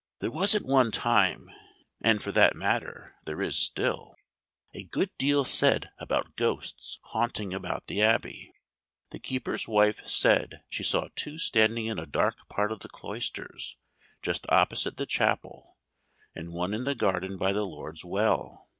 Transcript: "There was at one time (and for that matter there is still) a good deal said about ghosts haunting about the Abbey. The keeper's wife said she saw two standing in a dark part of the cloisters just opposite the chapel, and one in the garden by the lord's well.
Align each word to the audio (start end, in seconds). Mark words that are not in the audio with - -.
"There 0.17 0.31
was 0.31 0.55
at 0.55 0.63
one 0.65 0.89
time 0.89 1.51
(and 2.01 2.23
for 2.23 2.31
that 2.31 2.55
matter 2.55 3.17
there 3.25 3.39
is 3.39 3.55
still) 3.55 4.15
a 4.73 4.83
good 4.85 5.15
deal 5.19 5.45
said 5.45 5.91
about 5.99 6.35
ghosts 6.35 6.99
haunting 7.03 7.53
about 7.53 7.85
the 7.85 8.01
Abbey. 8.01 8.51
The 9.11 9.19
keeper's 9.19 9.67
wife 9.67 10.03
said 10.07 10.63
she 10.71 10.81
saw 10.81 11.09
two 11.15 11.37
standing 11.37 11.85
in 11.85 11.99
a 11.99 12.07
dark 12.07 12.49
part 12.49 12.71
of 12.71 12.79
the 12.79 12.89
cloisters 12.89 13.77
just 14.23 14.49
opposite 14.51 14.97
the 14.97 15.05
chapel, 15.05 15.77
and 16.33 16.51
one 16.51 16.73
in 16.73 16.83
the 16.85 16.95
garden 16.95 17.37
by 17.37 17.53
the 17.53 17.61
lord's 17.63 18.03
well. 18.03 18.69